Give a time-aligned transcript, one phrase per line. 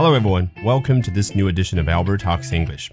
[0.00, 0.50] Hello, everyone.
[0.64, 2.90] Welcome to this new edition of Albert Talks English.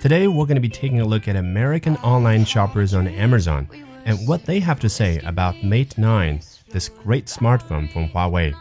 [0.00, 3.68] Today, we're going to be taking a look at American online shoppers on Amazon
[4.04, 6.40] and what they have to say about Mate 9,
[6.72, 8.54] this great smartphone from Huawei.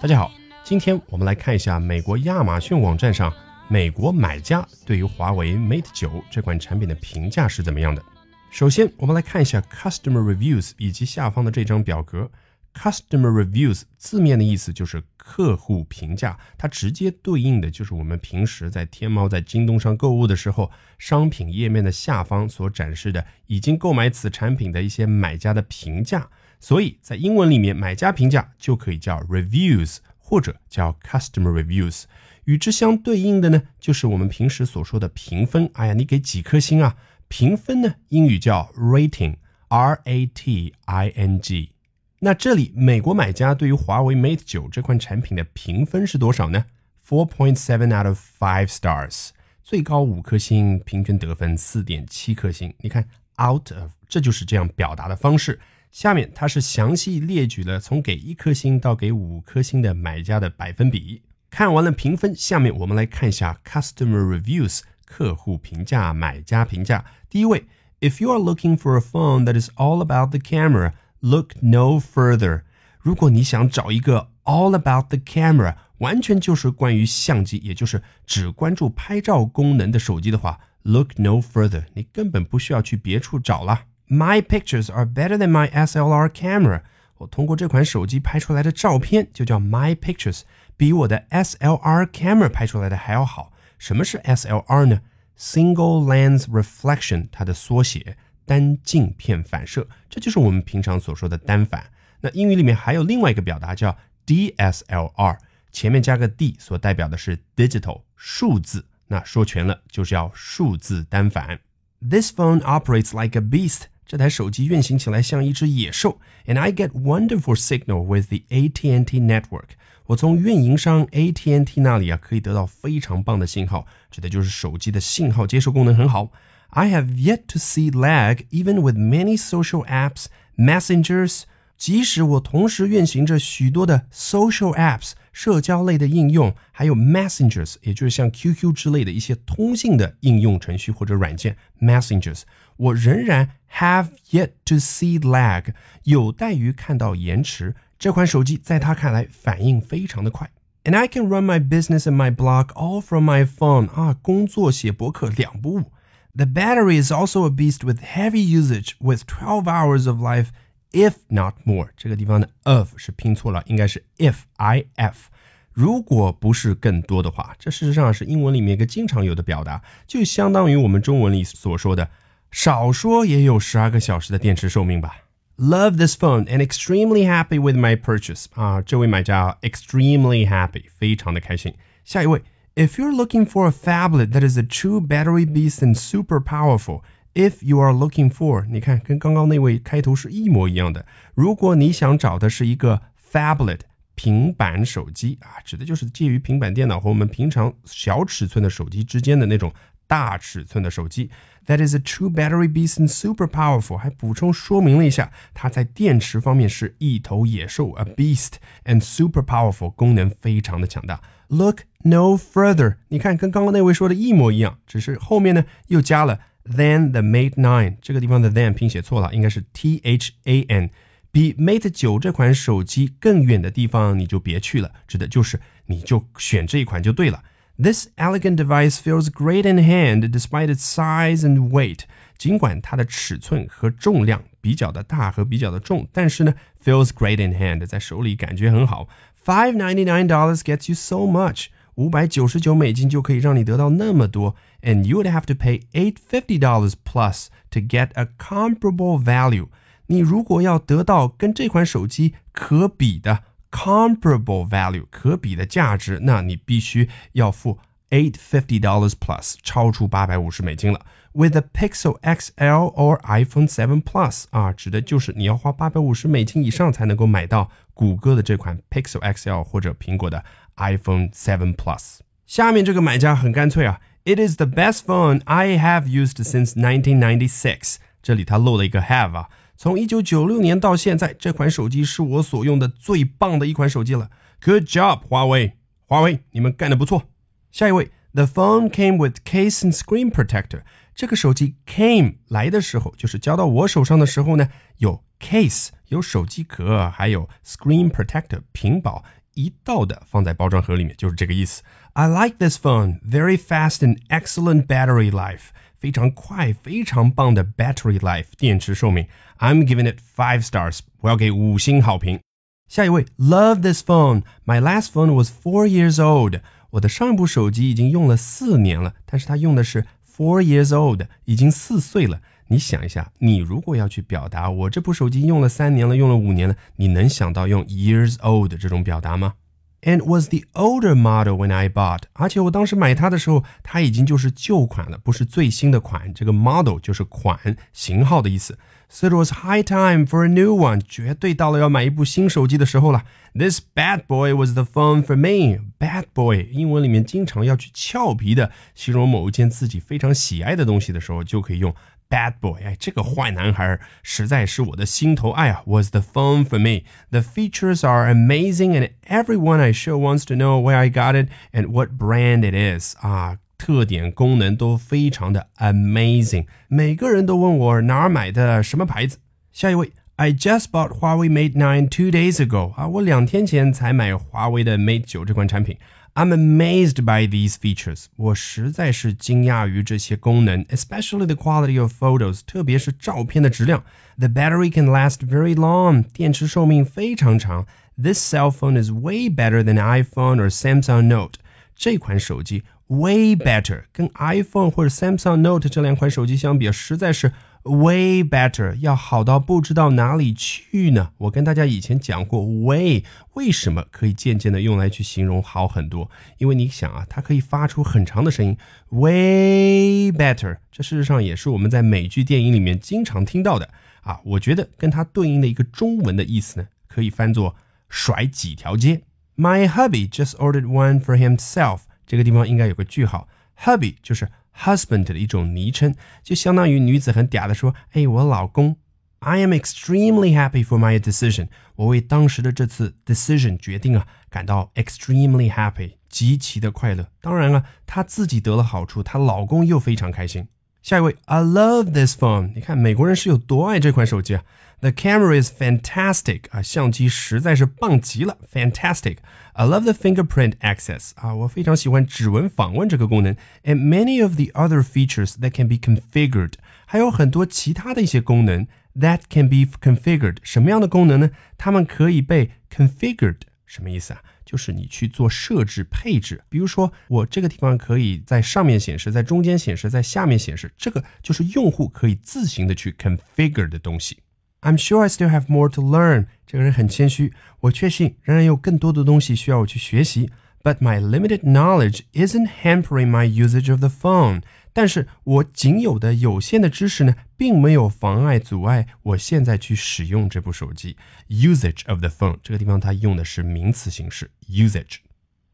[0.00, 0.32] 大家好，
[0.64, 3.32] 今天我们来看一下美国亚马逊网站上
[3.68, 8.02] 美国买家对于华为 Mate 9这款产品的评价是怎么样的。
[8.50, 12.30] 首先，我们来看一下 Customer Reviews 以及下方的这张表格。
[12.77, 26.29] Customer reviews 字面的意思就是客户评价，它直接对应的就是我们平时在天猫、在京东上购物的时候，商品页面的下方所展示的已经购买此产品的一些买家的评价。
[26.59, 32.03] 所以在英文里面，买家评价就可以叫 reviews 或者叫 customer reviews。
[32.45, 35.69] 与之相对应的呢，就是我们平时所说的评分。
[35.73, 36.95] 哎呀，你给几颗星啊？
[37.27, 41.71] 评分呢，英语叫 rating，r a t i n g。
[42.19, 46.65] 那这里美国买家对于华为 Mate 九这款产品的评分是多少呢
[47.07, 49.29] ？Four point seven out of five stars，
[49.63, 52.73] 最高五颗星，平均得分四点七颗星。
[52.79, 53.07] 你看
[53.39, 55.59] ，out of 这就是这样表达的方式。
[55.91, 61.21] 下面它是详细列举了从给一颗星到给五颗星的买家的百分比。
[61.51, 67.05] 看完了评分，下面我们来看一下 customer reviews 客户评价、买家评价。
[67.29, 67.65] 第一位
[67.99, 70.93] ，If you are looking for a phone that is all about the camera。
[71.20, 72.62] Look no further。
[73.00, 81.84] 如果你想找一个 all about the camera，完全就是关于相机，也就是只关注拍照功能的手机的话，look no further。
[81.94, 83.84] 你根本不需要去别处找了。
[84.08, 86.82] My pictures are better than my SLR camera。
[87.18, 90.42] 我通过这款手机拍出来的照片就叫 my pictures，
[90.76, 93.52] 比我的 SLR camera 拍出来的还要好。
[93.78, 95.00] 什么是 SLR 呢？
[95.38, 98.16] Single lens reflection，它的缩写。
[98.47, 101.91] 单镜片反射，这就是我们平常所说的单反。
[102.21, 103.95] 那英语里面还有另外一个表达叫
[104.25, 105.37] DSLR，
[105.71, 108.85] 前面加个 D，所代表的是 digital 数字。
[109.09, 111.59] 那说全了就是要数字单反。
[112.01, 113.83] This phone operates like a beast。
[114.05, 116.19] 这台手机运行起来像一只野兽。
[116.45, 119.75] And I get wonderful signal with the AT&T network。
[120.05, 126.31] 我从运营商 AT&T 那里啊可以得到非常棒的信号，指的就是手机的信号接收功能很好。
[126.76, 130.26] I have yet to see lag even with many social apps,
[130.56, 131.42] messengers.
[131.76, 142.42] 即使我同时运行着许多的 social apps 社交类的应用，还有 messengers，也就是像 QQ 之类的一些通信的应用程序或者软件 messengers，
[142.76, 147.74] 我仍然 have yet to see lag，有待于看到延迟。
[147.98, 150.48] 这款手机在他看来反应非常的快。
[150.84, 155.92] And I can run my business and my blog all from my phone 啊，工作写博客两不误。
[156.36, 160.48] the battery is also a beast with heavy usage, with 12 hours of life,
[160.92, 161.88] if not more.
[161.96, 165.28] 这个地方的 of 是拼错了，应该是 if i f。
[165.72, 172.10] 如果不是更多的话，这事实上是英文里面一个经常有的表达，就相当于我们中文里所说的“
[172.50, 175.16] 少说也有十二个小时的电池寿命吧”。
[175.56, 181.74] Love this phone and extremely happy with my purchase 啊，这位买家 extremely happy，非常的开心。
[182.04, 182.42] 下一位。
[182.76, 187.02] if you're looking for a phablet that is a true battery beast and super powerful,
[187.34, 191.06] if you are looking for，你看跟刚刚那位开头是一模一样的。
[191.34, 193.80] 如果你想找的是一个 phablet
[194.14, 199.72] 平板手机啊，指的就是介于平板电脑和我们平常小尺寸的手机之间的那种
[200.06, 201.30] 大尺寸的手机。
[201.66, 203.96] That is a true battery beast and super powerful。
[203.96, 208.54] 还补充说明了一下，它在电池方面是一头野兽，a beast
[208.84, 211.22] and super powerful，功能非常的强大。
[211.47, 220.89] Look no further，你看跟刚刚那位说的一模一样，只是后面呢又加了 than the Mate 9，这个地方的 than 拼写错了，应该是 T H A N。
[221.31, 227.43] 比 Mate 9这款手机更远的地方你就别去了，指的就是你就选这一款就对了。
[227.77, 231.99] This elegant device feels great in hand despite its size and weight。
[232.37, 236.53] 尽管它的尺寸和重量比较的大和比较的重，但是呢
[236.83, 239.07] ，feels great in hand，在手里感觉很好。
[239.46, 246.92] Five ninety nine dollars gets you so much，五百九十九美金就可以让你得到那么多，and you would have to pay eight fifty dollars
[247.04, 249.68] plus to get a comparable value。
[250.06, 257.78] 你如果要得到跟这款手机可比的 comparable value 可比的价值，那你必须要付
[258.10, 261.00] eight fifty dollars plus，超出八百五十美金了。
[261.34, 270.44] With a Pixel XL or iPhone 7 Plus 啊，指的就是你要花八百五十美金以上才能够买到 谷歌的这款 Pixel XL 或者苹果的
[270.76, 272.18] iPhone 7 Plus。
[272.46, 277.96] 下面这个买家很干脆啊，It is the best phone I have used since 1996。
[278.22, 284.30] 这里他漏了一个 have 啊，从一九九六年到现在，这款手机是我所用的最棒的一款手机了。
[284.64, 287.24] Good job，华为，华为，你们干得不错。
[287.72, 290.82] 下一位，The phone came with case and screen protector。
[291.14, 294.68] 这个手机 came 来的时候，就是交到我手上的时候呢，
[294.98, 299.24] 有 case 有手机壳，还有 screen protector 屏保
[299.54, 301.82] 一道的放在包装盒里面，就是这个意思。
[302.14, 305.68] I like this phone, very fast and excellent battery life，
[305.98, 309.26] 非常快，非常棒的 battery life 电池寿命。
[309.58, 312.40] I'm giving it five stars，我要给五星好评。
[312.88, 314.42] 下一位，Love this phone.
[314.66, 316.60] My last phone was four years old.
[316.90, 320.04] 我的上一部手机已经用了四年了，但是它用的是
[320.36, 322.42] four years old，已经四岁了。
[322.69, 329.53] 你想一下，你如果要去表达我这部手机用了三年了，用了五年了，你能想到用 years old 这种表达吗
[330.01, 336.33] ？And was the older model when I bought，而且我当时买它的时候，它已经就是旧款了，不是最新的款。
[336.33, 338.77] 这个 model 就是款型号的意思。
[339.09, 343.23] So it was high time for a new one，绝对到了要买一部新手机的时候了。
[343.53, 345.79] This bad boy was the phone for me.
[345.97, 351.95] Bad boy，英文里面经常要去俏皮的形容某一件自己非常喜爱的东西的时候，就可以用
[352.28, 352.82] bad boy。
[352.82, 355.82] 哎，这个坏男孩实在是我的心头爱啊！
[355.86, 357.04] Was the phone for me?
[357.30, 361.48] The features are amazing, and everyone I show wants to know where I got it
[361.72, 363.16] and what brand it is.
[363.20, 363.58] 啊。
[363.78, 369.38] 特点功能都非常的 amazing，每个人都问我哪儿买的什么牌子。
[369.72, 375.98] 下一位，I just bought Huawei Mate 9 two days ago 啊，我两天前才买华为的 Mate 9这款产品。
[376.36, 384.02] I'm amazed by these features，我实在是惊讶于这些功能，especially the quality of photos，特别是照片的质量。
[384.38, 387.86] The battery can last very long，电池寿命非常长。
[388.16, 391.56] This cell phone is way better than iPhone or Samsung Note，
[391.94, 397.52] 这款手机 way better，跟 iPhone 或者 Samsung Note 这两款手机相比，实在是
[397.89, 401.31] way better，要好到不知道哪里去呢。
[401.37, 403.23] 我跟大家以前讲过，way
[403.53, 406.29] 为什么可以渐渐的用来去形容好很多？
[406.57, 408.77] 因为你想啊，它可以发出很长的声音
[409.09, 410.77] ，way better。
[410.91, 413.89] 这事实上也是我们在美剧、电影里面经常听到的
[414.21, 414.39] 啊。
[414.43, 417.75] 我觉得跟它对应的一个中文的意思呢，可以翻作
[418.09, 419.21] 甩几条街。
[419.55, 422.01] My hubby just ordered one for himself.
[422.25, 423.47] 这个地方应该有个句号
[423.83, 428.97] ，hubby 就是 husband 的一种昵称，就相当于女子很嗲的说：“哎，我老公。”
[429.39, 431.67] I am extremely happy for my decision。
[431.95, 437.29] 我为当时的这次 decision 决定啊感到 extremely happy，极其的快乐。
[437.39, 440.67] 当然了，她自己得了好处，她老公又非常开心。
[441.06, 442.72] 下一位，I love this phone。
[442.74, 444.62] 你看美国人是有多爱这款手机啊？
[445.00, 453.56] The camera is fantastic 啊，相机实在是棒极了，fantastic。I love the fingerprint access 啊，我非常喜欢指纹访问这个功能。
[453.82, 456.74] And many of the other features that can be configured，
[457.04, 458.86] 还有很多其他的一些功能
[459.18, 460.58] that can be configured。
[460.62, 461.50] 什么样的功能呢？
[461.76, 464.42] 它们可以被 configured，什么意思啊？
[464.67, 474.39] 就是你去做设置配置，比如说我这个地方可以在上面显示，在中间显示，在下面显示，这个就是用户可以自行的去 configure 的东西。
[474.81, 476.47] I'm sure I still have more to learn。
[476.65, 480.51] 这个人很谦虚，我确信仍然有更多的东西需要我去学习。
[480.86, 484.62] But my limited knowledge isn't hampering my usage of the phone。
[484.92, 491.16] 但是我仅有的有限的知识呢，并没有妨碍、阻碍我现在去使用这部手机。
[491.48, 495.18] Usage of the phone 这个地方它用的是名词形式 usage。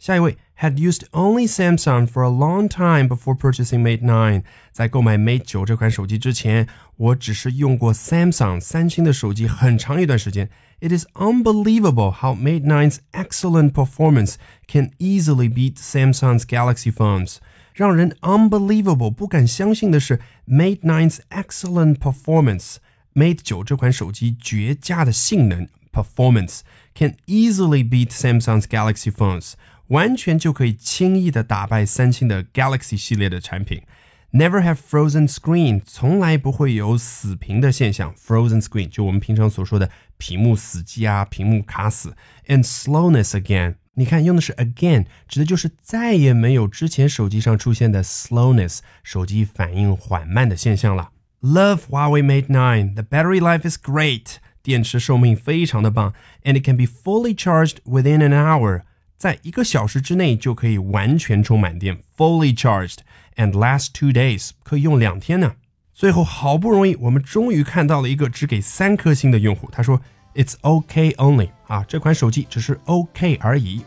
[0.02, 4.42] 下一位 had used only Samsung for a long time before purchasing Mate 9。
[4.72, 10.48] 在购买 Mate 9这款手机之前，我只是用过 Samsung 三星的手机很长一段时间。
[10.80, 14.34] It is unbelievable how Mate 9's excellent performance
[14.68, 17.38] can easily beat Samsung's Galaxy phones.
[17.74, 26.60] 让人 unbelievable 不敢相信的是，Mate 9's excellent performance。Mate 9这款手机绝佳的性能 performance
[26.94, 29.54] can easily beat Samsung's Galaxy phones，
[29.88, 33.82] 完全就可以轻易的打败三星的 Galaxy 系列的产品。
[34.30, 38.14] Never have frozen screen，从来不会有死屏的现象。
[38.14, 42.14] Frozen screen 就我们平常所说的屏幕死机啊，屏幕卡死。
[42.46, 51.12] And slowness again，你看用的是 again，指的就是再也没有之前手机上出现的 slowness，手机反应缓慢的现象了。
[51.40, 56.12] Love Huawei Mate 9, the battery life is great，电池寿命非常的棒，
[56.42, 58.82] and it can be fully charged within an hour，
[59.22, 62.98] 在一个小时之内就可以完全充满电，fully charged
[63.36, 65.54] and last two days，可以用两天呢。
[65.92, 70.00] 最后好不容易，我们终于看到了一个只给三颗星的用户，他说。
[70.34, 73.82] It's okay only 啊，这款手机只是 OK 而已。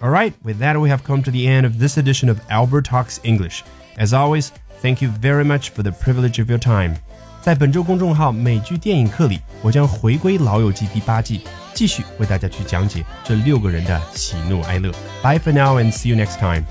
[0.00, 3.16] Alright, with that we have come to the end of this edition of Albert Talks
[3.24, 3.62] English.
[3.96, 4.50] As always,
[4.81, 6.95] Thank you very much for the privilege of your time.
[7.41, 11.41] 在本周公众号美剧电影课里，我将回归《老友记》第八季，
[11.73, 14.91] 继续为大家去讲解这六个人的喜怒哀乐。
[15.23, 16.65] Bye for now and see you next time.